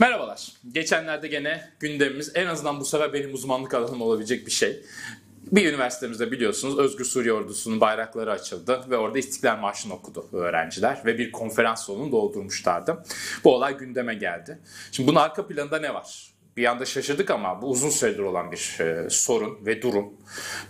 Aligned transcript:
Merhabalar. 0.00 0.52
Geçenlerde 0.72 1.28
gene 1.28 1.70
gündemimiz 1.80 2.32
en 2.34 2.46
azından 2.46 2.80
bu 2.80 2.84
sefer 2.84 3.12
benim 3.12 3.34
uzmanlık 3.34 3.74
alanım 3.74 4.02
olabilecek 4.02 4.46
bir 4.46 4.50
şey. 4.50 4.82
Bir 5.52 5.72
üniversitemizde 5.72 6.32
biliyorsunuz 6.32 6.78
Özgür 6.78 7.04
Suriye 7.04 7.32
Ordusu'nun 7.32 7.80
bayrakları 7.80 8.32
açıldı 8.32 8.84
ve 8.90 8.96
orada 8.96 9.18
İstiklal 9.18 9.58
Marşı'nı 9.58 9.94
okudu 9.94 10.28
öğrenciler 10.32 11.02
ve 11.04 11.18
bir 11.18 11.32
konferans 11.32 11.86
salonunu 11.86 12.12
doldurmuşlardı. 12.12 13.04
Bu 13.44 13.54
olay 13.54 13.78
gündeme 13.78 14.14
geldi. 14.14 14.58
Şimdi 14.92 15.08
bunun 15.08 15.20
arka 15.20 15.46
planında 15.46 15.78
ne 15.78 15.94
var? 15.94 16.30
Bir 16.56 16.64
anda 16.64 16.84
şaşırdık 16.84 17.30
ama 17.30 17.62
bu 17.62 17.66
uzun 17.66 17.90
süredir 17.90 18.18
olan 18.18 18.52
bir 18.52 18.80
e, 18.80 19.10
sorun 19.10 19.66
ve 19.66 19.82
durum. 19.82 20.12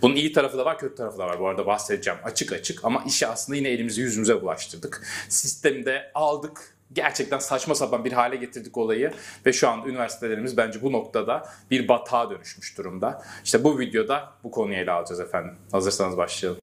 Bunun 0.01 0.15
iyi 0.15 0.33
tarafı 0.33 0.57
da 0.57 0.65
var, 0.65 0.79
kötü 0.79 0.95
tarafı 0.95 1.17
da 1.17 1.27
var. 1.27 1.39
Bu 1.39 1.47
arada 1.47 1.65
bahsedeceğim 1.65 2.19
açık 2.23 2.53
açık 2.53 2.85
ama 2.85 3.03
işi 3.07 3.27
aslında 3.27 3.57
yine 3.57 3.69
elimizi 3.69 4.01
yüzümüze 4.01 4.41
bulaştırdık. 4.41 5.07
Sistemde 5.29 6.11
aldık, 6.13 6.76
gerçekten 6.93 7.39
saçma 7.39 7.75
sapan 7.75 8.05
bir 8.05 8.11
hale 8.11 8.35
getirdik 8.35 8.77
olayı 8.77 9.11
ve 9.45 9.53
şu 9.53 9.69
an 9.69 9.85
üniversitelerimiz 9.85 10.57
bence 10.57 10.81
bu 10.81 10.91
noktada 10.91 11.49
bir 11.71 11.87
batağa 11.87 12.29
dönüşmüş 12.29 12.77
durumda. 12.77 13.21
İşte 13.43 13.63
bu 13.63 13.79
videoda 13.79 14.31
bu 14.43 14.51
konuyu 14.51 14.77
ele 14.77 14.91
alacağız 14.91 15.19
efendim. 15.19 15.55
Hazırsanız 15.71 16.17
başlayalım. 16.17 16.61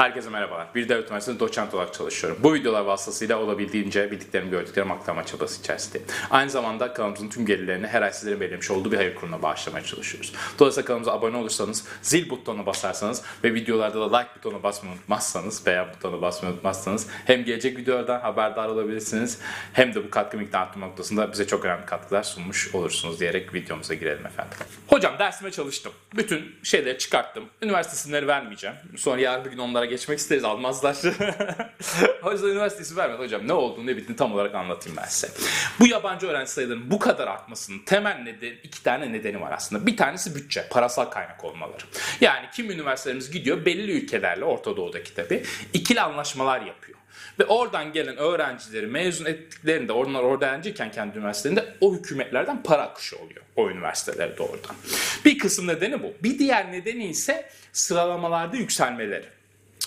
Herkese 0.00 0.30
merhabalar. 0.30 0.66
Bir 0.74 0.88
devlet 0.88 1.06
üniversitesinde 1.06 1.40
doçent 1.40 1.74
olarak 1.74 1.94
çalışıyorum. 1.94 2.38
Bu 2.42 2.54
videolar 2.54 2.80
vasıtasıyla 2.80 3.38
olabildiğince 3.38 4.10
bildiklerimi 4.10 4.50
gördüklerimi 4.50 4.92
aktarma 4.92 5.26
çabası 5.26 5.60
içerisindeyim. 5.60 6.06
Aynı 6.30 6.50
zamanda 6.50 6.92
kanalımızın 6.92 7.28
tüm 7.28 7.46
gelirlerini 7.46 7.86
her 7.86 8.02
ay 8.02 8.12
sizlerin 8.12 8.40
belirlemiş 8.40 8.70
olduğu 8.70 8.92
bir 8.92 8.96
hayır 8.96 9.14
kurumuna 9.14 9.42
bağışlamaya 9.42 9.84
çalışıyoruz. 9.84 10.32
Dolayısıyla 10.58 10.86
kanalımıza 10.86 11.12
abone 11.12 11.36
olursanız, 11.36 11.84
zil 12.02 12.30
butonuna 12.30 12.66
basarsanız 12.66 13.22
ve 13.44 13.54
videolarda 13.54 14.00
da 14.00 14.18
like 14.18 14.30
butonu 14.36 14.62
basmayı 14.62 14.94
unutmazsanız 14.94 15.66
veya 15.66 15.94
butonu 15.94 16.22
basmayı 16.22 16.54
unutmazsanız 16.54 17.06
hem 17.26 17.44
gelecek 17.44 17.78
videolardan 17.78 18.20
haberdar 18.20 18.68
olabilirsiniz 18.68 19.38
hem 19.72 19.94
de 19.94 20.04
bu 20.04 20.10
katkı 20.10 20.36
miktarı 20.36 20.62
arttırma 20.62 20.86
noktasında 20.86 21.32
bize 21.32 21.46
çok 21.46 21.64
önemli 21.64 21.86
katkılar 21.86 22.22
sunmuş 22.22 22.74
olursunuz 22.74 23.20
diyerek 23.20 23.54
videomuza 23.54 23.94
girelim 23.94 24.26
efendim. 24.26 24.58
Hocam 24.86 25.18
dersime 25.18 25.50
çalıştım. 25.50 25.92
Bütün 26.16 26.54
şeyleri 26.62 26.98
çıkarttım. 26.98 27.44
Üniversite 27.62 28.26
vermeyeceğim. 28.26 28.76
Sonra 28.96 29.20
yarın 29.20 29.44
bir 29.44 29.50
gün 29.50 29.58
onlara 29.58 29.89
geçmek 29.90 30.18
isteriz 30.18 30.44
almazlar. 30.44 30.96
o 32.22 32.32
yüzden 32.32 32.48
üniversite 32.48 32.82
ismi 32.82 32.96
vermedi 32.96 33.22
hocam. 33.22 33.48
Ne 33.48 33.52
olduğunu 33.52 33.86
ne 33.86 33.96
bittiğini 33.96 34.16
tam 34.16 34.34
olarak 34.34 34.54
anlatayım 34.54 34.96
ben 34.96 35.08
size. 35.08 35.32
Bu 35.80 35.86
yabancı 35.86 36.26
öğrenci 36.26 36.50
sayılarının 36.50 36.90
bu 36.90 36.98
kadar 36.98 37.28
artmasının 37.28 37.78
temel 37.78 38.16
nedeni, 38.16 38.58
iki 38.62 38.82
tane 38.82 39.12
nedeni 39.12 39.40
var 39.40 39.52
aslında. 39.52 39.86
Bir 39.86 39.96
tanesi 39.96 40.34
bütçe, 40.34 40.68
parasal 40.70 41.04
kaynak 41.04 41.44
olmaları. 41.44 41.82
Yani 42.20 42.46
kim 42.52 42.70
üniversitelerimiz 42.70 43.30
gidiyor 43.30 43.64
belli 43.64 43.92
ülkelerle 43.92 44.44
Orta 44.44 44.76
Doğu'daki 44.76 45.14
tabi 45.14 45.42
ikili 45.72 46.00
anlaşmalar 46.00 46.60
yapıyor. 46.60 46.98
Ve 47.38 47.44
oradan 47.44 47.92
gelen 47.92 48.16
öğrencileri 48.16 48.86
mezun 48.86 49.24
ettiklerinde, 49.24 49.92
onlar 49.92 50.22
orada 50.22 50.46
öğrenciyken 50.46 50.90
kendi 50.90 51.18
üniversitelerinde 51.18 51.74
o 51.80 51.94
hükümetlerden 51.94 52.62
para 52.62 52.82
akışı 52.82 53.16
oluyor 53.16 53.42
o 53.56 53.70
üniversitelere 53.70 54.38
doğrudan. 54.38 54.76
Bir 55.24 55.38
kısım 55.38 55.66
nedeni 55.66 56.02
bu. 56.02 56.12
Bir 56.22 56.38
diğer 56.38 56.72
nedeni 56.72 57.06
ise 57.06 57.50
sıralamalarda 57.72 58.56
yükselmeleri. 58.56 59.26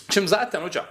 Şimdi 0.09 0.27
zaten 0.27 0.61
hocam 0.61 0.85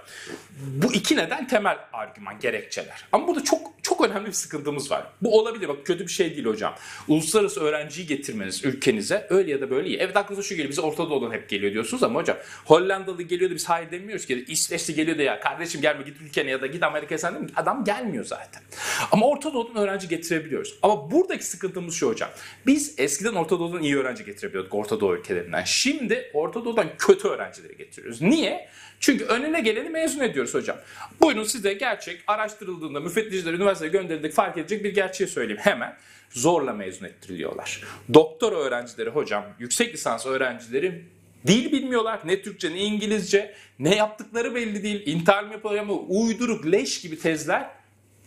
bu 0.57 0.93
iki 0.93 1.17
neden 1.17 1.47
temel 1.47 1.77
argüman, 1.93 2.39
gerekçeler. 2.39 3.05
Ama 3.11 3.27
burada 3.27 3.43
çok 3.43 3.73
çok 3.83 4.05
önemli 4.05 4.27
bir 4.27 4.31
sıkıntımız 4.31 4.91
var. 4.91 5.03
Bu 5.21 5.39
olabilir 5.39 5.67
bak 5.67 5.85
kötü 5.85 6.07
bir 6.07 6.11
şey 6.11 6.35
değil 6.35 6.45
hocam. 6.45 6.75
Uluslararası 7.07 7.59
öğrenciyi 7.59 8.07
getirmeniz 8.07 8.65
ülkenize 8.65 9.27
öyle 9.29 9.51
ya 9.51 9.61
da 9.61 9.69
böyle 9.69 9.87
iyi. 9.87 9.97
Evet 9.97 10.17
aklınıza 10.17 10.43
şu 10.43 10.49
geliyor 10.49 10.69
bize 10.69 10.81
Orta 10.81 11.09
Doğu'dan 11.09 11.31
hep 11.31 11.49
geliyor 11.49 11.73
diyorsunuz 11.73 12.03
ama 12.03 12.19
hocam 12.19 12.37
Hollandalı 12.65 13.21
geliyor 13.21 13.51
da 13.51 13.55
biz 13.55 13.69
hayır 13.69 13.91
demiyoruz 13.91 14.25
ki. 14.25 14.45
İsveçli 14.47 14.95
geliyor 14.95 15.17
da 15.17 15.21
ya 15.21 15.39
kardeşim 15.39 15.81
gelme 15.81 16.03
git 16.03 16.21
ülkene 16.21 16.49
ya 16.51 16.61
da 16.61 16.67
git 16.67 16.83
Amerika'ya 16.83 17.19
sen 17.19 17.33
değil 17.33 17.45
mi? 17.45 17.51
Adam 17.55 17.83
gelmiyor 17.83 18.25
zaten. 18.25 18.63
Ama 19.11 19.25
Orta 19.27 19.53
Doğu'dan 19.53 19.83
öğrenci 19.83 20.07
getirebiliyoruz. 20.07 20.75
Ama 20.81 21.11
buradaki 21.11 21.45
sıkıntımız 21.45 21.95
şu 21.95 22.07
hocam. 22.07 22.29
Biz 22.65 22.95
eskiden 22.97 23.33
Orta 23.33 23.59
Doğu'dan 23.59 23.83
iyi 23.83 23.97
öğrenci 23.97 24.25
getirebiliyorduk 24.25 24.73
Orta 24.73 24.99
Doğu 24.99 25.15
ülkelerinden. 25.15 25.63
Şimdi 25.63 26.31
Orta 26.33 26.65
Doğu'dan 26.65 26.87
kötü 26.97 27.27
öğrencileri 27.27 27.77
getiriyoruz. 27.77 28.21
Niye? 28.21 28.69
Çünkü 29.03 29.25
önüne 29.25 29.61
geleni 29.61 29.89
mezun 29.89 30.19
ediyoruz 30.19 30.53
hocam. 30.53 30.77
Buyurun 31.21 31.43
size 31.43 31.73
gerçek 31.73 32.23
araştırıldığında 32.27 32.99
müfettişler 32.99 33.53
üniversiteye 33.53 33.91
gönderildik 33.91 34.33
fark 34.33 34.57
edecek 34.57 34.83
bir 34.83 34.95
gerçeği 34.95 35.27
söyleyeyim 35.27 35.61
hemen. 35.63 35.97
Zorla 36.29 36.73
mezun 36.73 37.05
ettiriliyorlar. 37.05 37.83
Doktor 38.13 38.51
öğrencileri 38.51 39.09
hocam, 39.09 39.45
yüksek 39.59 39.93
lisans 39.93 40.25
öğrencileri 40.25 41.05
dil 41.47 41.71
bilmiyorlar. 41.71 42.19
Ne 42.25 42.41
Türkçe 42.41 42.71
ne 42.71 42.79
İngilizce. 42.79 43.55
Ne 43.79 43.95
yaptıkları 43.95 44.55
belli 44.55 44.83
değil. 44.83 45.03
İntihar 45.05 45.43
mı 45.43 45.53
yapıyorlar 45.53 45.81
ama 45.81 45.93
uyduruk 45.93 46.65
leş 46.71 47.01
gibi 47.01 47.19
tezler 47.19 47.69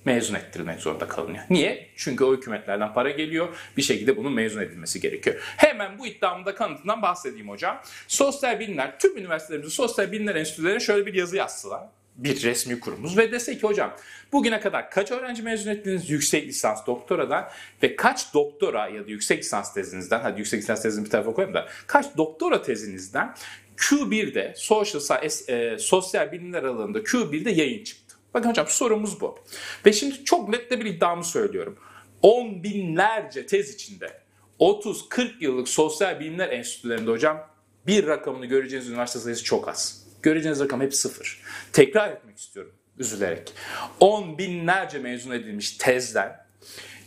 mezun 0.07 0.35
ettirmek 0.35 0.81
zorunda 0.81 1.09
kalınıyor. 1.09 1.45
Niye? 1.51 1.89
Çünkü 1.97 2.25
o 2.25 2.37
hükümetlerden 2.37 2.95
para 2.95 3.11
geliyor. 3.11 3.49
Bir 3.77 3.83
şekilde 3.83 4.17
bunun 4.17 4.33
mezun 4.33 4.61
edilmesi 4.61 5.01
gerekiyor. 5.01 5.37
Hemen 5.57 5.99
bu 5.99 6.07
iddiamda 6.07 6.55
kanıtından 6.55 7.03
bahsedeyim 7.03 7.49
hocam. 7.49 7.83
Sosyal 8.09 8.61
bilimler, 8.61 8.99
tüm 8.99 9.17
üniversitelerimizin 9.17 9.77
sosyal 9.77 10.13
bilimler 10.13 10.35
enstitülerine 10.35 10.81
şöyle 10.81 11.07
bir 11.07 11.15
yazı 11.15 11.37
yazsalar 11.37 11.83
bir 12.17 12.43
resmi 12.43 12.81
kurumumuz 12.81 13.19
ve 13.19 13.33
dese 13.33 13.57
ki 13.59 13.63
hocam 13.63 13.97
bugüne 14.33 14.61
kadar 14.61 14.91
kaç 14.91 15.11
öğrenci 15.11 15.43
mezun 15.43 15.71
ettiniz 15.71 16.11
yüksek 16.11 16.47
lisans 16.47 16.87
doktoradan 16.87 17.49
ve 17.83 17.97
kaç 17.97 18.35
doktora 18.35 18.89
ya 18.89 19.07
da 19.07 19.11
yüksek 19.11 19.39
lisans 19.39 19.75
tezinizden 19.75 20.21
hadi 20.21 20.39
yüksek 20.39 20.63
lisans 20.63 20.83
tezini 20.83 21.05
bir 21.05 21.11
tarafa 21.11 21.35
koyayım 21.35 21.55
da 21.55 21.69
kaç 21.87 22.07
doktora 22.17 22.63
tezinizden 22.63 23.35
Q1'de 23.77 24.55
social, 24.57 25.23
e, 25.49 25.79
sosyal 25.79 26.33
bilimler 26.33 26.63
alanında 26.63 26.99
Q1'de 26.99 27.51
yayın 27.51 27.85
çıktı. 27.85 28.06
Bakın 28.35 28.51
hocam 28.51 28.67
sorumuz 28.69 29.21
bu. 29.21 29.39
Ve 29.87 29.93
şimdi 29.93 30.25
çok 30.25 30.49
net 30.49 30.71
de 30.71 30.81
bir 30.81 30.85
iddiamı 30.85 31.25
söylüyorum. 31.25 31.79
On 32.23 32.63
binlerce 32.63 33.47
tez 33.47 33.75
içinde 33.75 34.21
30-40 34.61 35.31
yıllık 35.41 35.69
sosyal 35.69 36.21
bilimler 36.21 36.49
enstitülerinde 36.49 37.11
hocam 37.11 37.49
bir 37.87 38.07
rakamını 38.07 38.47
göreceğiniz 38.47 38.89
üniversite 38.89 39.19
sayısı 39.19 39.45
çok 39.45 39.69
az. 39.69 40.07
Göreceğiniz 40.23 40.61
rakam 40.61 40.81
hep 40.81 40.95
sıfır. 40.95 41.43
Tekrar 41.73 42.09
etmek 42.09 42.39
istiyorum 42.39 42.73
üzülerek. 42.99 43.53
On 44.01 44.39
binlerce 44.39 44.99
mezun 44.99 45.31
edilmiş 45.31 45.71
tezden 45.71 46.47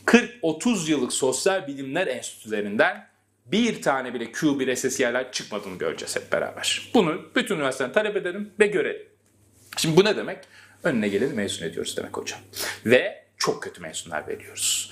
40-30 0.05 0.91
yıllık 0.91 1.13
sosyal 1.13 1.67
bilimler 1.67 2.07
enstitülerinden 2.07 3.09
bir 3.45 3.81
tane 3.81 4.13
bile 4.13 4.23
Q1 4.23 4.75
SSC'ler 4.75 5.31
çıkmadığını 5.31 5.77
göreceğiz 5.77 6.15
hep 6.15 6.31
beraber. 6.31 6.91
Bunu 6.93 7.21
bütün 7.35 7.55
üniversiteden 7.55 7.93
talep 7.93 8.15
edelim 8.15 8.51
ve 8.59 8.67
görelim. 8.67 9.07
Şimdi 9.77 9.97
bu 9.97 10.05
ne 10.05 10.17
demek? 10.17 10.37
Önüne 10.83 11.07
geleni 11.07 11.33
mezun 11.33 11.65
ediyoruz 11.65 11.97
demek 11.97 12.17
hocam. 12.17 12.39
Ve 12.85 13.25
çok 13.37 13.63
kötü 13.63 13.81
mezunlar 13.81 14.27
veriyoruz. 14.27 14.91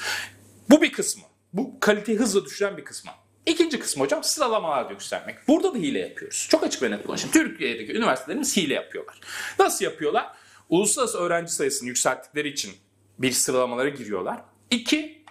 Bu 0.70 0.82
bir 0.82 0.92
kısmı. 0.92 1.24
Bu 1.54 1.80
kaliteyi 1.80 2.18
hızla 2.18 2.46
düşüren 2.46 2.78
bir 2.78 2.86
kısmı. 2.86 3.12
İkinci 3.46 3.80
kısmı 3.80 4.04
hocam 4.04 4.24
sıralamalarda 4.24 4.92
yükselmek. 4.92 5.48
Burada 5.48 5.74
da 5.74 5.78
hile 5.78 6.00
yapıyoruz. 6.00 6.48
Çok 6.50 6.64
açık 6.64 6.84
ve 6.84 6.92
net 6.92 7.06
konuşayım. 7.08 7.32
Türkiye'deki 7.34 7.94
üniversitelerimiz 7.94 8.58
hile 8.58 8.74
yapıyorlar. 8.74 9.20
Nasıl 9.60 9.86
yapıyorlar? 9.86 10.28
Uluslararası 10.70 11.18
öğrenci 11.18 11.52
sayısını 11.52 11.88
yükselttikleri 11.88 12.48
için 12.48 12.72
bir 13.20 13.32
sıralamalara 13.32 13.90
giriyorlar. 13.90 14.42
İki, 14.72 15.26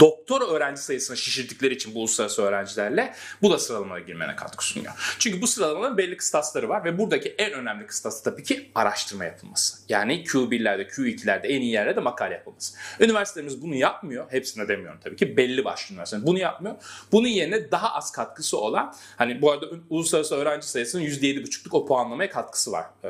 doktor 0.00 0.48
öğrenci 0.48 0.80
sayısını 0.80 1.16
şişirdikleri 1.16 1.74
için 1.74 1.94
bu 1.94 1.98
uluslararası 1.98 2.42
öğrencilerle 2.42 3.14
bu 3.42 3.50
da 3.50 3.58
sıralamaya 3.58 4.04
girmene 4.04 4.36
katkı 4.36 4.64
sunuyor. 4.64 5.16
Çünkü 5.18 5.42
bu 5.42 5.46
sıralamaların 5.46 5.98
belli 5.98 6.16
kıstasları 6.16 6.68
var 6.68 6.84
ve 6.84 6.98
buradaki 6.98 7.28
en 7.28 7.52
önemli 7.52 7.86
kıstası 7.86 8.24
tabii 8.24 8.42
ki 8.42 8.70
araştırma 8.74 9.24
yapılması. 9.24 9.78
Yani 9.88 10.24
Q1'lerde, 10.24 10.88
Q2'lerde 10.88 11.46
en 11.46 11.60
iyi 11.60 11.72
yerlerde 11.72 12.00
makale 12.00 12.34
yapılması. 12.34 12.76
Üniversitelerimiz 13.00 13.62
bunu 13.62 13.74
yapmıyor. 13.74 14.26
Hepsine 14.30 14.68
demiyorum 14.68 15.00
tabii 15.04 15.16
ki. 15.16 15.36
Belli 15.36 15.64
başlı 15.64 15.92
üniversiteler 15.92 16.26
bunu 16.26 16.38
yapmıyor. 16.38 16.74
Bunun 17.12 17.28
yerine 17.28 17.70
daha 17.70 17.94
az 17.94 18.12
katkısı 18.12 18.58
olan 18.58 18.94
hani 19.16 19.42
bu 19.42 19.52
arada 19.52 19.66
uluslararası 19.90 20.34
öğrenci 20.34 20.66
sayısının 20.66 21.02
%7,5'luk 21.02 21.76
o 21.76 21.86
puanlamaya 21.86 22.30
katkısı 22.30 22.72
var. 22.72 22.86
Ee, 23.04 23.08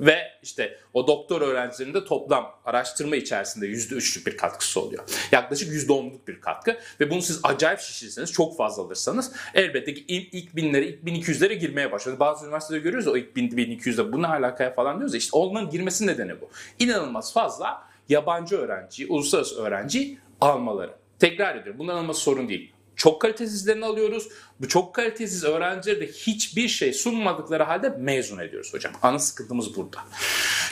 ve 0.00 0.18
işte 0.42 0.78
o 0.92 1.06
doktor 1.06 1.40
öğrencilerinin 1.40 1.94
de 1.94 2.04
toplam 2.04 2.60
araştırma 2.64 3.16
içerisinde 3.16 3.66
%3'lük 3.66 4.26
bir 4.26 4.36
katkısı 4.36 4.80
oluyor. 4.80 5.04
Yaklaşık 5.32 5.72
%10 5.72 5.99
%10'luk 6.00 6.28
bir 6.28 6.40
katkı 6.40 6.78
ve 7.00 7.10
bunu 7.10 7.22
siz 7.22 7.40
acayip 7.42 7.80
şişirseniz 7.80 8.32
çok 8.32 8.56
fazla 8.56 8.82
alırsanız 8.82 9.32
elbette 9.54 9.94
ki 9.94 10.04
ilk, 10.08 10.34
ilk 10.34 10.56
binlere 10.56 10.86
ilk 10.86 11.02
1200'lere 11.04 11.52
girmeye 11.52 11.92
başladı. 11.92 12.20
Bazı 12.20 12.44
üniversitede 12.46 12.78
görüyoruz 12.78 13.08
o 13.08 13.16
ilk 13.16 13.36
1000 13.36 13.50
1200'de 13.50 14.12
bu 14.12 14.22
ne 14.22 14.26
alakaya 14.26 14.74
falan 14.74 14.98
diyoruz 14.98 15.14
ya 15.14 15.18
işte 15.18 15.36
onların 15.36 15.70
girmesi 15.70 16.06
nedeni 16.06 16.40
bu. 16.40 16.50
İnanılmaz 16.78 17.32
fazla 17.32 17.90
yabancı 18.08 18.56
öğrenci, 18.56 19.06
uluslararası 19.06 19.62
öğrenci 19.62 20.18
almaları. 20.40 20.94
Tekrar 21.18 21.56
ediyorum 21.56 21.78
bunların 21.78 21.98
alması 21.98 22.20
sorun 22.20 22.48
değil. 22.48 22.72
Çok 22.96 23.20
kalitesizlerini 23.20 23.84
alıyoruz. 23.84 24.28
Bu 24.60 24.68
çok 24.68 24.94
kalitesiz 24.94 25.44
öğrencileri 25.44 26.00
de 26.00 26.06
hiçbir 26.06 26.68
şey 26.68 26.92
sunmadıkları 26.92 27.62
halde 27.62 27.88
mezun 27.88 28.38
ediyoruz 28.38 28.74
hocam. 28.74 28.92
Ana 29.02 29.18
sıkıntımız 29.18 29.76
burada. 29.76 29.98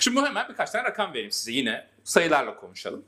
Şimdi 0.01 0.21
hemen 0.21 0.49
birkaç 0.49 0.71
tane 0.71 0.85
rakam 0.85 1.13
vereyim 1.13 1.33
size 1.33 1.53
yine 1.53 1.87
sayılarla 2.05 2.57
konuşalım. 2.57 3.05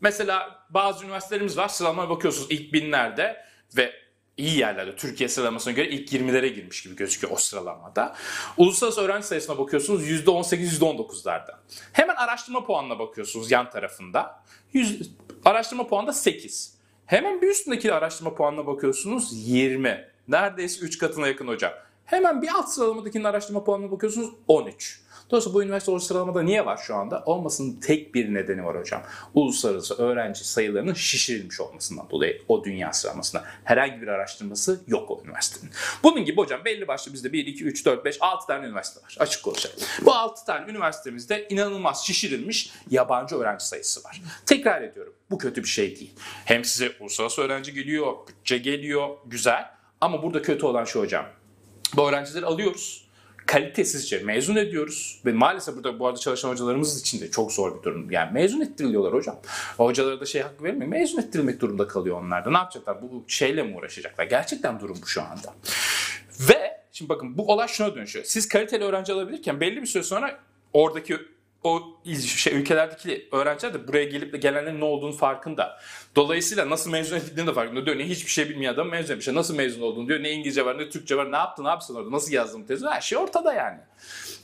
Mesela 0.00 0.66
bazı 0.70 1.04
üniversitelerimiz 1.04 1.56
var 1.56 1.68
sıralamaya 1.68 2.10
bakıyorsunuz 2.10 2.46
ilk 2.50 2.72
binlerde 2.72 3.44
ve 3.76 3.92
iyi 4.36 4.58
yerlerde. 4.58 4.96
Türkiye 4.96 5.28
sıralamasına 5.28 5.72
göre 5.72 5.88
ilk 5.88 6.12
20'lere 6.12 6.46
girmiş 6.46 6.82
gibi 6.82 6.96
gözüküyor 6.96 7.32
o 7.32 7.36
sıralamada. 7.36 8.16
Uluslararası 8.56 9.00
öğrenci 9.00 9.26
sayısına 9.26 9.58
bakıyorsunuz 9.58 10.08
%18, 10.10 10.78
%19'larda. 10.78 11.56
Hemen 11.92 12.14
araştırma 12.14 12.64
puanına 12.64 12.98
bakıyorsunuz 12.98 13.50
yan 13.50 13.70
tarafında. 13.70 14.42
100, 14.72 15.10
araştırma 15.44 15.86
puanı 15.86 16.06
da 16.06 16.12
8. 16.12 16.78
Hemen 17.06 17.42
bir 17.42 17.48
üstündeki 17.48 17.92
araştırma 17.92 18.34
puanına 18.34 18.66
bakıyorsunuz 18.66 19.48
20. 19.48 20.08
Neredeyse 20.28 20.80
3 20.80 20.98
katına 20.98 21.26
yakın 21.26 21.48
hocam. 21.48 21.72
Hemen 22.08 22.42
bir 22.42 22.48
alt 22.48 22.68
sıralamadakinin 22.68 23.24
araştırma 23.24 23.64
puanına 23.64 23.90
bakıyorsunuz 23.90 24.30
13. 24.48 25.00
Dolayısıyla 25.30 25.54
bu 25.54 25.62
üniversite 25.62 25.92
o 25.92 25.98
sıralamada 25.98 26.42
niye 26.42 26.66
var 26.66 26.76
şu 26.76 26.94
anda? 26.94 27.22
Olmasının 27.26 27.80
tek 27.80 28.14
bir 28.14 28.34
nedeni 28.34 28.64
var 28.64 28.78
hocam. 28.78 29.02
Uluslararası 29.34 29.94
öğrenci 29.94 30.48
sayılarının 30.48 30.94
şişirilmiş 30.94 31.60
olmasından 31.60 32.10
dolayı 32.10 32.42
o 32.48 32.64
dünya 32.64 32.92
sıralamasında. 32.92 33.44
Herhangi 33.64 34.02
bir 34.02 34.08
araştırması 34.08 34.80
yok 34.86 35.10
o 35.10 35.22
üniversitenin. 35.24 35.72
Bunun 36.02 36.24
gibi 36.24 36.36
hocam 36.36 36.64
belli 36.64 36.88
başlı 36.88 37.12
bizde 37.12 37.32
1, 37.32 37.46
2, 37.46 37.64
3, 37.64 37.86
4, 37.86 38.04
5, 38.04 38.16
6 38.20 38.46
tane 38.46 38.66
üniversite 38.66 39.04
var. 39.04 39.16
Açık 39.18 39.44
konuşalım. 39.44 39.76
Bu 40.02 40.14
6 40.14 40.44
tane 40.44 40.70
üniversitemizde 40.70 41.46
inanılmaz 41.48 42.06
şişirilmiş 42.06 42.72
yabancı 42.90 43.36
öğrenci 43.36 43.66
sayısı 43.66 44.04
var. 44.04 44.22
Tekrar 44.46 44.82
ediyorum 44.82 45.14
bu 45.30 45.38
kötü 45.38 45.62
bir 45.62 45.68
şey 45.68 45.96
değil. 45.96 46.14
Hem 46.44 46.64
size 46.64 46.92
uluslararası 47.00 47.42
öğrenci 47.42 47.74
geliyor, 47.74 48.14
bütçe 48.28 48.58
geliyor, 48.58 49.08
güzel. 49.26 49.70
Ama 50.00 50.22
burada 50.22 50.42
kötü 50.42 50.66
olan 50.66 50.84
şu 50.84 51.00
hocam. 51.00 51.37
Bu 51.96 52.08
öğrencileri 52.08 52.46
alıyoruz 52.46 53.08
kalitesizce 53.48 54.18
mezun 54.18 54.56
ediyoruz. 54.56 55.20
Ve 55.26 55.32
maalesef 55.32 55.76
burada 55.76 55.98
bu 55.98 56.06
arada 56.06 56.18
çalışan 56.18 56.50
hocalarımız 56.50 57.00
için 57.00 57.20
de 57.20 57.30
çok 57.30 57.52
zor 57.52 57.78
bir 57.78 57.82
durum. 57.82 58.10
Yani 58.10 58.32
mezun 58.32 58.60
ettiriliyorlar 58.60 59.12
hocam. 59.12 59.40
Hocalara 59.76 60.20
da 60.20 60.26
şey 60.26 60.42
hakkı 60.42 60.64
vermiyor. 60.64 60.88
Mezun 60.88 61.18
ettirilmek 61.18 61.60
durumunda 61.60 61.88
kalıyor 61.88 62.22
onlar 62.22 62.44
da. 62.44 62.50
Ne 62.50 62.58
yapacaklar? 62.58 63.02
Bu 63.02 63.24
şeyle 63.28 63.62
mi 63.62 63.76
uğraşacaklar? 63.76 64.24
Gerçekten 64.24 64.80
durum 64.80 64.98
bu 65.02 65.06
şu 65.06 65.22
anda. 65.22 65.54
Ve 66.40 66.80
şimdi 66.92 67.08
bakın 67.08 67.38
bu 67.38 67.52
olay 67.52 67.68
şuna 67.68 67.94
dönüşüyor. 67.94 68.24
Siz 68.24 68.48
kaliteli 68.48 68.84
öğrenci 68.84 69.12
alabilirken 69.12 69.60
belli 69.60 69.82
bir 69.82 69.86
süre 69.86 70.02
sonra 70.02 70.40
oradaki 70.72 71.18
o 71.64 71.82
şey, 72.36 72.54
ülkelerdeki 72.54 73.28
öğrenciler 73.32 73.74
de 73.74 73.88
buraya 73.88 74.04
gelip 74.04 74.32
de 74.32 74.36
gelenlerin 74.36 74.80
ne 74.80 74.84
olduğunu 74.84 75.12
farkında. 75.12 75.80
Dolayısıyla 76.16 76.70
nasıl 76.70 76.90
mezun 76.90 77.16
edildiğini 77.16 77.48
de 77.48 77.52
farkında. 77.52 77.94
Ne 77.94 78.04
hiçbir 78.08 78.30
şey 78.30 78.48
bilmeyen 78.48 78.74
adam 78.74 78.88
mezun 78.88 79.14
etmiş. 79.14 79.28
Nasıl 79.28 79.56
mezun 79.56 79.82
olduğunu 79.82 80.08
diyor. 80.08 80.22
Ne 80.22 80.30
İngilizce 80.30 80.64
var 80.64 80.78
ne 80.78 80.90
Türkçe 80.90 81.16
var. 81.16 81.32
Ne 81.32 81.36
yaptın 81.36 81.64
ne 81.64 81.68
yapsın 81.68 81.94
orada. 81.94 82.10
Nasıl 82.10 82.32
yazdın 82.32 82.62
tezi. 82.62 82.86
Her 82.86 83.00
şey 83.00 83.18
ortada 83.18 83.52
yani. 83.54 83.78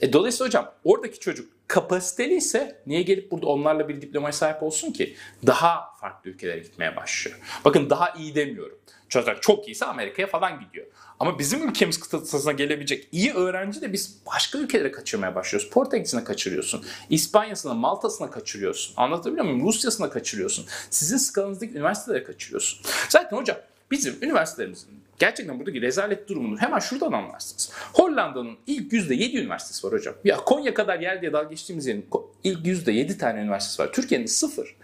E, 0.00 0.12
dolayısıyla 0.12 0.46
hocam 0.46 0.72
oradaki 0.84 1.20
çocuk 1.20 1.50
kapasiteli 1.74 2.34
ise 2.34 2.82
niye 2.86 3.02
gelip 3.02 3.30
burada 3.30 3.46
onlarla 3.46 3.88
bir 3.88 4.02
diplomaya 4.02 4.32
sahip 4.32 4.62
olsun 4.62 4.92
ki? 4.92 5.16
Daha 5.46 5.94
farklı 6.00 6.30
ülkelere 6.30 6.58
gitmeye 6.58 6.96
başlıyor. 6.96 7.38
Bakın 7.64 7.90
daha 7.90 8.10
iyi 8.10 8.34
demiyorum. 8.34 8.78
Çocuklar 9.08 9.40
çok 9.40 9.68
iyiyse 9.68 9.84
Amerika'ya 9.84 10.26
falan 10.28 10.60
gidiyor. 10.60 10.86
Ama 11.20 11.38
bizim 11.38 11.68
ülkemiz 11.68 12.00
kıtasına 12.00 12.52
gelebilecek 12.52 13.08
iyi 13.12 13.34
öğrenci 13.34 13.80
de 13.80 13.92
biz 13.92 14.18
başka 14.26 14.58
ülkelere 14.58 14.92
kaçırmaya 14.92 15.34
başlıyoruz. 15.34 15.70
Portekiz'ine 15.70 16.24
kaçırıyorsun. 16.24 16.84
İspanya'sına, 17.10 17.74
Malta'sına 17.74 18.30
kaçırıyorsun. 18.30 18.94
Anlatabiliyor 18.96 19.44
muyum? 19.44 19.66
Rusya'sına 19.66 20.10
kaçırıyorsun. 20.10 20.66
Sizin 20.90 21.16
skalanızdaki 21.16 21.72
üniversitelere 21.72 22.24
kaçırıyorsun. 22.24 22.80
Zaten 23.08 23.36
hocam 23.36 23.56
bizim 23.90 24.16
üniversitelerimizin 24.22 25.03
gerçekten 25.18 25.58
buradaki 25.58 25.82
rezalet 25.82 26.28
durumunu 26.28 26.58
hemen 26.58 26.78
şuradan 26.78 27.12
anlarsınız. 27.12 27.72
Hollanda'nın 27.92 28.56
ilk 28.66 28.92
%7 28.92 29.40
üniversitesi 29.40 29.86
var 29.86 29.92
hocam. 29.92 30.14
Ya 30.24 30.36
Konya 30.36 30.74
kadar 30.74 31.00
yer 31.00 31.22
diye 31.22 31.32
dalga 31.32 31.48
geçtiğimiz 31.48 31.86
yerin 31.86 32.08
ilk 32.44 32.66
%7 32.66 33.18
tane 33.18 33.40
üniversitesi 33.40 33.82
var. 33.82 33.92
Türkiye'nin 33.92 34.26
sıfır. 34.26 34.76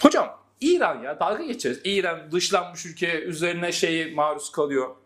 Hocam 0.00 0.38
İran 0.60 1.02
ya 1.02 1.20
dalga 1.20 1.44
geçeriz. 1.44 1.80
İran 1.84 2.32
dışlanmış 2.32 2.86
ülke 2.86 3.20
üzerine 3.20 3.72
şeyi 3.72 4.14
maruz 4.14 4.52
kalıyor. 4.52 4.96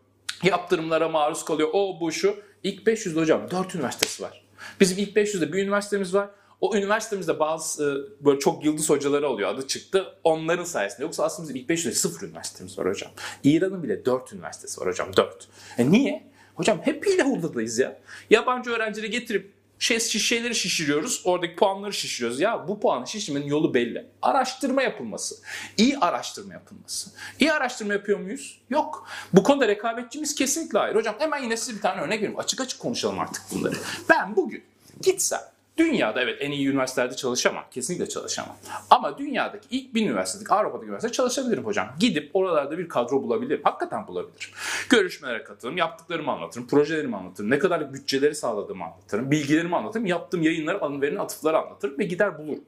Yaptırımlara 0.42 1.08
maruz 1.08 1.44
kalıyor. 1.44 1.68
O 1.72 2.00
bu 2.00 2.12
şu. 2.12 2.36
İlk 2.62 2.86
500'de 2.86 3.20
hocam 3.20 3.50
4 3.50 3.74
üniversitesi 3.74 4.22
var. 4.22 4.44
Bizim 4.80 4.98
ilk 4.98 5.16
500'de 5.16 5.52
bir 5.52 5.62
üniversitemiz 5.62 6.14
var. 6.14 6.28
O 6.60 6.76
üniversitemizde 6.76 7.38
bazı 7.38 7.84
e, 8.20 8.24
böyle 8.24 8.38
çok 8.38 8.64
yıldız 8.64 8.90
hocaları 8.90 9.28
oluyor. 9.28 9.48
Adı 9.48 9.66
çıktı. 9.66 10.14
Onların 10.24 10.64
sayesinde. 10.64 11.02
Yoksa 11.02 11.24
aslında 11.24 11.48
bizim 11.48 11.62
ilk 11.62 11.70
500'de 11.70 11.92
sıfır 11.92 12.26
üniversitemiz 12.26 12.78
var 12.78 12.88
hocam. 12.88 13.10
İran'ın 13.44 13.82
bile 13.82 14.04
4 14.04 14.32
üniversitesi 14.32 14.80
var 14.80 14.88
hocam. 14.88 15.16
4. 15.16 15.48
E 15.78 15.90
niye? 15.90 16.30
Hocam 16.54 16.80
hep 16.82 17.06
hile 17.06 17.22
hurdadayız 17.22 17.78
ya. 17.78 18.00
Yabancı 18.30 18.70
öğrencileri 18.70 19.10
getirip 19.10 19.52
şey, 19.78 20.00
şeyleri 20.00 20.54
şişiriyoruz. 20.54 21.22
Oradaki 21.24 21.56
puanları 21.56 21.92
şişiriyoruz. 21.92 22.40
Ya 22.40 22.68
bu 22.68 22.80
puanı 22.80 23.06
şişirmenin 23.06 23.46
yolu 23.46 23.74
belli. 23.74 24.06
Araştırma 24.22 24.82
yapılması. 24.82 25.34
İyi 25.76 25.98
araştırma 25.98 26.52
yapılması. 26.52 27.10
İyi 27.40 27.52
araştırma 27.52 27.92
yapıyor 27.92 28.18
muyuz? 28.18 28.60
Yok. 28.70 29.06
Bu 29.32 29.42
konuda 29.42 29.68
rekabetçimiz 29.68 30.34
kesinlikle 30.34 30.78
hayır. 30.78 30.94
Hocam 30.94 31.14
hemen 31.18 31.42
yine 31.42 31.56
size 31.56 31.76
bir 31.76 31.82
tane 31.82 32.00
örnek 32.00 32.20
vereyim. 32.20 32.38
Açık 32.38 32.60
açık 32.60 32.80
konuşalım 32.80 33.18
artık 33.18 33.42
bunları. 33.54 33.76
Ben 34.08 34.36
bugün 34.36 34.64
gitsem 35.02 35.40
Dünyada 35.80 36.22
evet 36.22 36.36
en 36.40 36.50
iyi 36.50 36.68
üniversitelerde 36.68 37.16
çalışamam. 37.16 37.64
Kesinlikle 37.70 38.08
çalışamam. 38.08 38.56
Ama 38.90 39.18
dünyadaki 39.18 39.68
ilk 39.70 39.94
bin 39.94 40.06
üniversitedeki 40.06 40.54
Avrupa'daki 40.54 40.86
üniversite 40.86 41.12
çalışabilirim 41.12 41.64
hocam. 41.64 41.88
Gidip 42.00 42.30
oralarda 42.34 42.78
bir 42.78 42.88
kadro 42.88 43.22
bulabilirim. 43.22 43.60
Hakikaten 43.64 44.06
bulabilirim. 44.06 44.50
Görüşmelere 44.88 45.44
katılırım, 45.44 45.76
yaptıklarımı 45.78 46.32
anlatırım, 46.32 46.66
projelerimi 46.66 47.16
anlatırım, 47.16 47.50
ne 47.50 47.58
kadar 47.58 47.94
bütçeleri 47.94 48.34
sağladığımı 48.34 48.84
anlatırım, 48.84 49.30
bilgilerimi 49.30 49.76
anlatırım, 49.76 50.06
yaptığım 50.06 50.42
yayınları, 50.42 50.82
anıverin 50.82 51.16
atıfları 51.16 51.58
anlatırım 51.58 51.98
ve 51.98 52.04
gider 52.04 52.38
bulurum. 52.38 52.64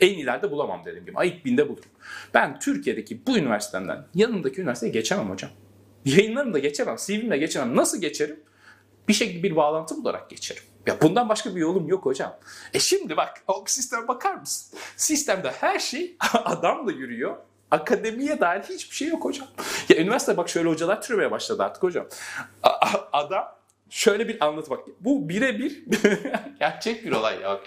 En 0.00 0.18
ileride 0.18 0.50
bulamam 0.50 0.82
dediğim 0.84 1.04
gibi. 1.04 1.18
Ay 1.18 1.28
ilk 1.28 1.44
binde 1.44 1.68
bulurum. 1.68 1.90
Ben 2.34 2.58
Türkiye'deki 2.58 3.26
bu 3.26 3.38
üniversiteden 3.38 4.06
yanındaki 4.14 4.60
üniversiteye 4.60 4.92
geçemem 4.92 5.30
hocam. 5.30 5.50
Yayınlarımda 6.04 6.58
geçemem, 6.58 6.96
CV'mle 7.06 7.38
geçemem. 7.38 7.76
Nasıl 7.76 8.00
geçerim? 8.00 8.40
Bir 9.08 9.12
şekilde 9.12 9.42
bir 9.42 9.56
bağlantı 9.56 9.96
bularak 9.96 10.30
geçerim. 10.30 10.62
Ya 10.86 11.00
bundan 11.00 11.28
başka 11.28 11.54
bir 11.56 11.60
yolum 11.60 11.88
yok 11.88 12.04
hocam. 12.06 12.38
E 12.74 12.78
şimdi 12.78 13.16
bak 13.16 13.42
o 13.48 13.64
sisteme 13.66 14.08
bakar 14.08 14.34
mısın? 14.34 14.78
Sistemde 14.96 15.50
her 15.50 15.78
şey 15.78 16.16
adamla 16.44 16.92
yürüyor. 16.92 17.36
Akademiye 17.70 18.40
dair 18.40 18.62
hiçbir 18.62 18.96
şey 18.96 19.08
yok 19.08 19.24
hocam. 19.24 19.48
Ya 19.88 19.96
üniversite 19.96 20.36
bak 20.36 20.48
şöyle 20.48 20.68
hocalar 20.68 21.02
türemeye 21.02 21.30
başladı 21.30 21.62
artık 21.62 21.82
hocam. 21.82 22.06
adam 23.12 23.44
şöyle 23.90 24.28
bir 24.28 24.44
anlat 24.44 24.70
bak. 24.70 24.80
Bu 25.00 25.28
birebir 25.28 25.84
gerçek 26.58 27.04
bir 27.04 27.12
olay 27.12 27.40
ya. 27.40 27.60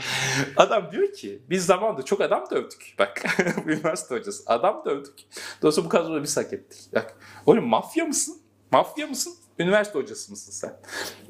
Adam 0.57 0.91
diyor 0.91 1.13
ki 1.13 1.41
biz 1.49 1.65
zamanında 1.65 2.05
çok 2.05 2.21
adam 2.21 2.45
dövdük. 2.51 2.95
Bak 2.99 3.23
üniversite 3.65 4.15
hocası 4.15 4.43
adam 4.45 4.81
dövdük. 4.85 5.13
Dolayısıyla 5.61 5.85
bu 5.85 5.89
kadroda 5.89 6.23
biz 6.23 6.37
hak 6.37 6.53
ettik. 6.53 6.79
Bak 6.95 7.17
oğlum 7.45 7.67
mafya 7.67 8.05
mısın? 8.05 8.37
Mafya 8.71 9.07
mısın? 9.07 9.33
Üniversite 9.59 9.99
hocası 9.99 10.31
mısın 10.31 10.51
sen? 10.51 10.73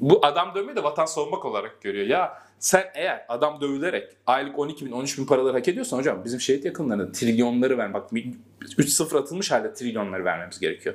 Bu 0.00 0.26
adam 0.26 0.54
dövmeyi 0.54 0.76
de 0.76 0.82
vatan 0.82 1.06
savunmak 1.06 1.44
olarak 1.44 1.82
görüyor. 1.82 2.06
Ya 2.06 2.42
sen 2.58 2.84
eğer 2.94 3.24
adam 3.28 3.60
dövülerek 3.60 4.16
aylık 4.26 4.58
12 4.58 4.86
bin 4.86 4.92
13 4.92 5.18
bin 5.18 5.26
paraları 5.26 5.52
hak 5.52 5.68
ediyorsan 5.68 5.98
hocam 5.98 6.24
bizim 6.24 6.40
şehit 6.40 6.64
yakınlarına 6.64 7.12
trilyonları 7.12 7.78
ver. 7.78 7.94
Bak 7.94 8.10
3-0 8.12 9.18
atılmış 9.18 9.50
halde 9.50 9.74
trilyonları 9.74 10.24
vermemiz 10.24 10.58
gerekiyor. 10.60 10.94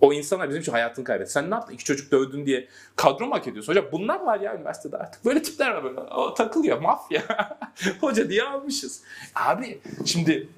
O 0.00 0.12
insanlar 0.12 0.48
bizim 0.48 0.62
için 0.62 0.72
hayatını 0.72 1.04
kaybetti. 1.04 1.32
Sen 1.32 1.50
ne 1.50 1.54
yaptın? 1.54 1.74
İki 1.74 1.84
çocuk 1.84 2.12
dövdün 2.12 2.46
diye 2.46 2.68
kadro 2.96 3.26
mu 3.26 3.34
hak 3.34 3.48
ediyorsun? 3.48 3.72
Hocam 3.72 3.84
bunlar 3.92 4.20
var 4.20 4.40
ya 4.40 4.56
üniversitede 4.56 4.96
artık. 4.96 5.24
Böyle 5.24 5.42
tipler 5.42 5.70
var 5.70 5.84
böyle. 5.84 6.00
O 6.00 6.34
takılıyor 6.34 6.80
mafya. 6.80 7.22
Hoca 8.00 8.28
diye 8.28 8.42
almışız. 8.42 9.02
Abi 9.34 9.80
şimdi 10.04 10.48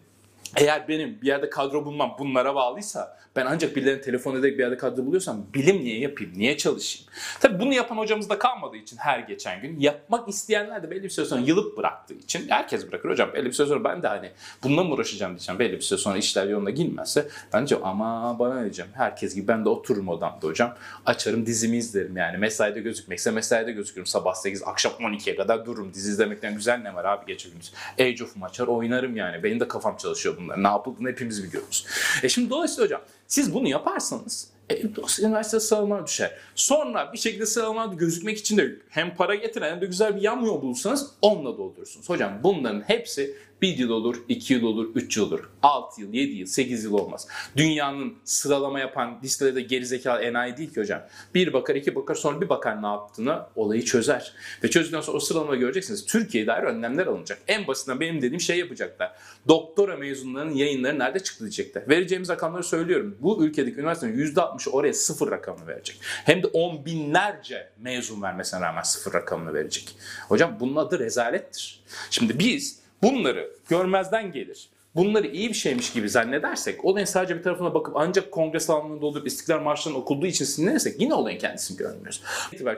eğer 0.57 0.89
benim 0.89 1.21
bir 1.23 1.27
yerde 1.27 1.51
kadro 1.51 1.85
bulmam 1.85 2.17
bunlara 2.19 2.55
bağlıysa 2.55 3.17
ben 3.37 3.47
ancak 3.47 3.77
birilerine 3.77 4.01
telefon 4.01 4.37
ederek 4.37 4.59
bir 4.59 4.63
yerde 4.63 4.77
kadro 4.77 5.07
buluyorsam 5.07 5.47
bilim 5.55 5.77
niye 5.77 5.99
yapayım, 5.99 6.33
niye 6.37 6.57
çalışayım? 6.57 7.09
Tabii 7.41 7.61
bunu 7.61 7.75
yapan 7.75 7.97
hocamız 7.97 8.31
da 8.31 8.39
kalmadığı 8.39 8.77
için 8.77 8.97
her 8.97 9.19
geçen 9.19 9.63
gün 9.63 9.81
yapmak 9.81 10.29
isteyenler 10.29 10.83
de 10.83 10.91
belli 10.91 11.03
bir 11.03 11.11
süre 11.11 11.27
sonra 11.27 11.41
yılıp 11.41 11.77
bıraktığı 11.77 12.15
için 12.15 12.49
herkes 12.49 12.89
bırakır 12.89 13.11
hocam. 13.11 13.31
Belli 13.35 13.45
bir 13.45 13.53
süre 13.53 13.67
sonra 13.67 13.85
ben 13.85 14.03
de 14.03 14.09
hani 14.09 14.31
bununla 14.63 14.85
mı 14.85 14.95
uğraşacağım 14.95 15.33
diyeceğim. 15.33 15.59
Belli 15.59 15.73
bir 15.73 15.81
süre 15.81 15.99
sonra 15.99 16.17
işler 16.17 16.47
yoluna 16.47 16.71
girmezse 16.71 17.29
bence 17.53 17.77
ama 17.83 18.39
bana 18.39 18.55
ne 18.55 18.63
diyeceğim. 18.63 18.91
Herkes 18.95 19.35
gibi 19.35 19.49
ben 19.49 19.65
de 19.65 19.69
otururum 19.69 20.09
odamda 20.09 20.47
hocam. 20.47 20.75
Açarım 21.07 21.47
dizimi 21.47 21.77
izlerim 21.77 22.17
yani. 22.17 22.39
Mesaide 22.39 22.81
gözükmekse 22.81 23.31
mesaide 23.31 23.73
gözükürüm. 23.73 24.07
Sabah 24.07 24.35
8 24.35 24.63
akşam 24.63 24.93
12'ye 24.93 25.37
kadar 25.37 25.67
dururum. 25.67 25.95
Dizi 25.95 26.11
izlemekten 26.11 26.55
güzel 26.55 26.79
ne 26.79 26.95
var 26.95 27.05
abi 27.05 27.27
gece 27.27 27.49
gündüz. 27.49 27.73
Age 28.01 28.25
of 28.25 28.43
açar 28.43 28.67
oynarım 28.67 29.17
yani. 29.17 29.43
Benim 29.43 29.61
de 29.61 29.69
kafam 29.69 29.97
çalışıyor 29.97 30.37
bunlar. 30.45 30.63
Ne 30.63 30.69
yapıldığını 30.69 31.09
hepimiz 31.09 31.45
biliyoruz. 31.45 31.87
E 32.23 32.29
şimdi 32.29 32.51
dolayısıyla 32.51 32.85
hocam 32.85 33.01
siz 33.29 33.55
bunu 33.55 33.69
yaparsanız 33.69 34.52
e, 34.71 34.83
üniversite 35.21 35.61
sıralama 35.61 36.07
düşer. 36.07 36.37
Sonra 36.55 37.13
bir 37.13 37.19
şekilde 37.19 37.47
sıralamada 37.47 37.95
gözükmek 37.95 38.39
için 38.39 38.57
de 38.57 38.77
hem 38.89 39.17
para 39.17 39.35
getiren 39.35 39.71
hem 39.71 39.81
de 39.81 39.87
güzel 39.87 40.17
bir 40.17 40.21
yan 40.21 40.41
yol 40.41 40.63
bulursanız 40.63 41.11
onunla 41.23 41.59
doldurursunuz. 41.59 42.09
Hocam 42.09 42.41
bunların 42.43 42.81
hepsi 42.81 43.37
Bir 43.63 43.79
yıl 43.79 43.91
olur, 43.91 44.17
iki 44.29 44.55
yıl 44.55 44.63
olur, 44.63 44.95
üç 44.95 45.17
yıl 45.17 45.27
olur. 45.27 45.51
Altı 45.63 46.01
yıl, 46.01 46.13
yedi 46.13 46.33
yıl, 46.33 46.47
sekiz 46.47 46.85
yıl 46.85 46.93
olmaz. 46.93 47.29
Dünyanın 47.57 48.15
sıralama 48.25 48.81
yapan 48.81 49.19
listelerde 49.25 49.61
gerizekalı 49.61 50.23
enayi 50.23 50.57
değil 50.57 50.75
ki 50.75 50.81
hocam. 50.81 51.03
Bir 51.35 51.53
bakar, 51.53 51.75
iki 51.75 51.95
bakar 51.95 52.15
sonra 52.15 52.41
bir 52.41 52.49
bakar 52.49 52.83
ne 52.83 52.87
yaptığını 52.87 53.43
olayı 53.57 53.85
çözer. 53.85 54.33
Ve 54.65 54.71
çözdükten 54.71 55.01
sonra 55.01 55.17
o 55.17 55.21
sıralamayı 55.21 55.61
göreceksiniz. 55.61 56.07
Türkiye'ye 56.07 56.47
dair 56.47 56.63
önlemler 56.63 57.07
alınacak. 57.07 57.39
En 57.49 57.67
basitinden 57.67 58.01
benim 58.01 58.17
dediğim 58.23 58.41
şey 58.41 58.59
yapacaklar. 58.59 59.13
Doktora 59.49 59.97
mezunlarının 59.97 60.55
yayınları 60.55 60.99
nerede 60.99 61.21
çıktı 61.21 61.45
diyecekler. 61.45 61.89
Vereceğimiz 61.89 62.29
rakamları 62.29 62.65
söylüyorum. 62.65 63.17
Bu 63.21 63.45
ülkedeki 63.45 63.81
üniversitenin 63.81 64.19
%60'ı 64.53 64.73
oraya 64.73 64.95
sıfır 64.95 65.31
rakamını 65.31 65.67
verecek. 65.67 66.01
Hem 66.03 66.43
de 66.43 66.47
on 66.47 66.85
binlerce 66.85 67.69
mezun 67.79 68.23
vermesine 68.23 68.61
rağmen 68.61 68.83
sıfır 68.83 69.15
rakamını 69.15 69.55
verecek. 69.55 69.97
Hocam 70.29 70.57
bunun 70.61 70.77
adı 70.77 70.99
rezalettir. 70.99 71.85
Şimdi 72.11 72.39
biz 72.39 72.79
bunları 73.03 73.51
görmezden 73.69 74.33
gelir. 74.33 74.69
Bunları 74.95 75.27
iyi 75.27 75.49
bir 75.49 75.55
şeymiş 75.55 75.93
gibi 75.93 76.11
zannedersek, 76.11 76.85
olayın 76.85 77.07
sadece 77.07 77.39
bir 77.39 77.43
tarafına 77.43 77.75
bakıp 77.75 77.97
ancak 77.97 78.33
kongre 78.33 78.61
salonunda 78.61 79.07
olup 79.07 79.27
İstiklal 79.27 79.61
Marşı'nın 79.61 79.95
okulduğu 79.95 80.27
için 80.27 80.45
sinirlenirsek 80.45 81.01
yine 81.01 81.15
olayın 81.15 81.39
kendisini 81.39 81.77
görmüyoruz. 81.77 82.23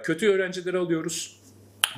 Kötü 0.02 0.28
öğrencileri 0.28 0.78
alıyoruz. 0.78 1.40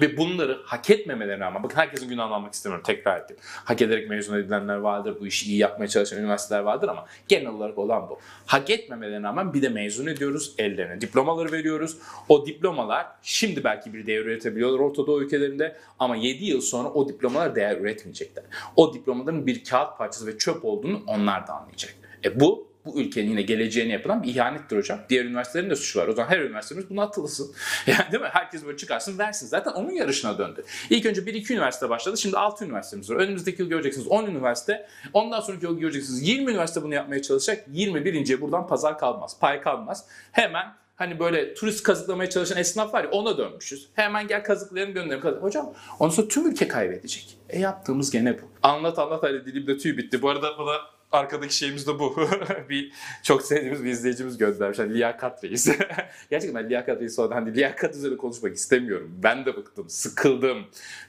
Ve 0.00 0.16
bunları 0.16 0.60
hak 0.64 0.90
etmemelerine 0.90 1.44
rağmen, 1.44 1.62
bakın 1.62 1.76
herkesin 1.76 2.08
günahını 2.08 2.34
almak 2.34 2.54
istemiyorum 2.54 2.84
tekrar 2.86 3.20
edeyim. 3.20 3.42
Hak 3.42 3.82
ederek 3.82 4.10
mezun 4.10 4.38
edilenler 4.38 4.76
vardır, 4.76 5.16
bu 5.20 5.26
işi 5.26 5.46
iyi 5.46 5.58
yapmaya 5.58 5.88
çalışan 5.88 6.18
üniversiteler 6.18 6.60
vardır 6.60 6.88
ama 6.88 7.06
genel 7.28 7.46
olarak 7.46 7.78
olan 7.78 8.08
bu. 8.08 8.18
Hak 8.46 8.70
etmemelerine 8.70 9.26
rağmen 9.26 9.54
bir 9.54 9.62
de 9.62 9.68
mezun 9.68 10.06
ediyoruz, 10.06 10.54
ellerine 10.58 11.00
diplomaları 11.00 11.52
veriyoruz. 11.52 11.98
O 12.28 12.46
diplomalar 12.46 13.06
şimdi 13.22 13.64
belki 13.64 13.94
bir 13.94 14.06
değer 14.06 14.20
üretebiliyorlar 14.20 14.78
Orta 14.78 15.06
Doğu 15.06 15.22
ülkelerinde 15.22 15.76
ama 15.98 16.16
7 16.16 16.44
yıl 16.44 16.60
sonra 16.60 16.88
o 16.88 17.08
diplomalar 17.08 17.54
değer 17.54 17.76
üretmeyecekler. 17.76 18.44
O 18.76 18.94
diplomaların 18.94 19.46
bir 19.46 19.64
kağıt 19.64 19.98
parçası 19.98 20.26
ve 20.26 20.38
çöp 20.38 20.64
olduğunu 20.64 21.02
onlar 21.06 21.46
da 21.46 21.52
anlayacak. 21.52 21.94
E 22.24 22.40
bu 22.40 22.65
bu 22.86 23.00
ülkenin 23.00 23.30
yine 23.30 23.42
geleceğine 23.42 23.92
yapılan 23.92 24.22
bir 24.22 24.28
ihanettir 24.28 24.76
hocam. 24.76 25.00
Diğer 25.08 25.24
üniversitelerin 25.24 25.70
de 25.70 25.76
suçu 25.76 26.00
var. 26.00 26.08
O 26.08 26.12
zaman 26.12 26.30
her 26.30 26.38
üniversitemiz 26.38 26.90
buna 26.90 27.02
atılsın. 27.02 27.54
Yani 27.86 28.12
değil 28.12 28.22
mi? 28.22 28.28
Herkes 28.32 28.64
böyle 28.66 28.76
çıkarsın 28.76 29.18
versin. 29.18 29.46
Zaten 29.46 29.70
onun 29.70 29.90
yarışına 29.90 30.38
döndü. 30.38 30.64
İlk 30.90 31.06
önce 31.06 31.20
1-2 31.20 31.52
üniversite 31.52 31.88
başladı. 31.90 32.18
Şimdi 32.18 32.36
6 32.36 32.64
üniversitemiz 32.64 33.10
var. 33.10 33.16
Önümüzdeki 33.16 33.62
yıl 33.62 33.68
göreceksiniz 33.68 34.06
10 34.06 34.26
üniversite. 34.26 34.88
Ondan 35.12 35.40
sonraki 35.40 35.64
yıl 35.64 35.78
göreceksiniz 35.78 36.28
20 36.28 36.50
üniversite 36.50 36.82
bunu 36.82 36.94
yapmaya 36.94 37.22
çalışacak. 37.22 37.64
21. 37.72 38.40
buradan 38.40 38.66
pazar 38.66 38.98
kalmaz. 38.98 39.40
Pay 39.40 39.60
kalmaz. 39.60 40.04
Hemen 40.32 40.74
hani 40.96 41.18
böyle 41.18 41.54
turist 41.54 41.82
kazıklamaya 41.82 42.30
çalışan 42.30 42.58
esnaf 42.58 42.94
var 42.94 43.04
ya 43.04 43.10
ona 43.10 43.38
dönmüşüz. 43.38 43.88
Hemen 43.94 44.26
gel 44.26 44.44
kazıklayalım 44.44 44.94
gönderelim. 44.94 45.20
Kazık. 45.20 45.42
Hocam 45.42 45.74
ondan 45.98 46.14
sonra 46.14 46.28
tüm 46.28 46.50
ülke 46.50 46.68
kaybedecek. 46.68 47.38
E 47.48 47.60
yaptığımız 47.60 48.10
gene 48.10 48.38
bu. 48.38 48.42
Anlat 48.62 48.98
anlat 48.98 49.22
hadi 49.22 49.46
dilimde 49.46 49.78
tüy 49.78 49.96
bitti. 49.96 50.22
Bu 50.22 50.28
arada 50.28 50.58
bana 50.58 50.95
arkadaki 51.16 51.56
şeyimiz 51.56 51.86
de 51.86 51.98
bu. 51.98 52.28
bir 52.68 52.92
çok 53.22 53.42
sevdiğimiz 53.42 53.84
bir 53.84 53.90
izleyicimiz 53.90 54.38
göndermiş. 54.38 54.78
Hani 54.78 54.94
liyakat 54.94 55.44
reis. 55.44 55.68
Gerçekten 56.30 56.62
ben 56.62 56.70
liyakat 56.70 57.00
reis 57.00 57.18
olarak 57.18 57.36
hani 57.36 57.54
liyakat 57.54 57.94
üzerine 57.94 58.16
konuşmak 58.16 58.54
istemiyorum. 58.54 59.10
Ben 59.22 59.46
de 59.46 59.56
bıktım, 59.56 59.88
sıkıldım. 59.88 60.66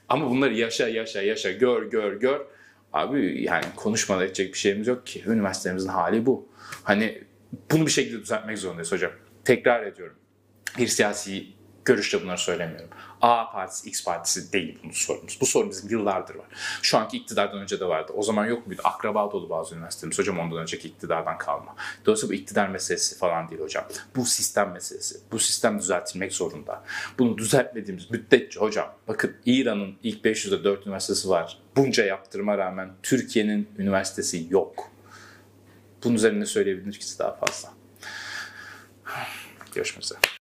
Ama 0.09 0.29
bunları 0.29 0.53
yaşa 0.53 0.87
yaşa 0.87 1.21
yaşa 1.21 1.51
gör 1.51 1.83
gör 1.83 2.13
gör. 2.13 2.45
Abi 2.93 3.43
yani 3.43 3.65
konuşmadan 3.75 4.25
edecek 4.25 4.53
bir 4.53 4.59
şeyimiz 4.59 4.87
yok 4.87 5.07
ki. 5.07 5.23
Üniversitemizin 5.27 5.89
hali 5.89 6.25
bu. 6.25 6.49
Hani 6.83 7.23
bunu 7.71 7.85
bir 7.85 7.91
şekilde 7.91 8.21
düzeltmek 8.21 8.57
zorundayız 8.57 8.91
hocam. 8.91 9.11
Tekrar 9.45 9.83
ediyorum. 9.83 10.15
Bir 10.77 10.87
siyasi 10.87 11.47
görüşle 11.87 12.21
bunları 12.21 12.37
söylemiyorum. 12.37 12.89
A 13.21 13.51
partisi, 13.51 13.89
X 13.89 14.03
partisi 14.03 14.53
değil 14.53 14.79
bunun 14.83 14.91
sorunumuz. 14.91 15.37
Bu 15.41 15.45
sorun 15.45 15.69
bizim 15.69 15.89
yıllardır 15.89 16.35
var. 16.35 16.45
Şu 16.81 16.97
anki 16.97 17.17
iktidardan 17.17 17.59
önce 17.59 17.79
de 17.79 17.85
vardı. 17.85 18.13
O 18.15 18.23
zaman 18.23 18.45
yok 18.45 18.67
muydu? 18.67 18.81
Akraba 18.83 19.31
dolu 19.31 19.49
bazı 19.49 19.75
üniversitelerimiz. 19.75 20.19
Hocam 20.19 20.39
ondan 20.39 20.57
önceki 20.57 20.87
iktidardan 20.87 21.37
kalma. 21.37 21.75
Dolayısıyla 22.05 22.33
bu 22.33 22.37
iktidar 22.41 22.67
meselesi 22.67 23.17
falan 23.17 23.49
değil 23.49 23.61
hocam. 23.61 23.85
Bu 24.15 24.25
sistem 24.25 24.71
meselesi. 24.71 25.19
Bu 25.31 25.39
sistem 25.39 25.79
düzeltilmek 25.79 26.33
zorunda. 26.33 26.83
Bunu 27.19 27.37
düzeltmediğimiz 27.37 28.11
müddetçe 28.11 28.59
hocam 28.59 28.93
bakın 29.07 29.35
İran'ın 29.45 29.95
ilk 30.03 30.25
500'de 30.25 30.63
4 30.63 30.87
üniversitesi 30.87 31.29
var. 31.29 31.59
Bunca 31.75 32.05
yaptırıma 32.05 32.57
rağmen 32.57 32.91
Türkiye'nin 33.03 33.69
üniversitesi 33.77 34.47
yok. 34.49 34.91
Bunun 36.03 36.15
üzerine 36.15 36.45
söyleyebilir 36.45 36.93
ki 36.93 37.19
daha 37.19 37.35
fazla. 37.35 37.69
Görüşmek 39.75 40.03
üzere. 40.03 40.36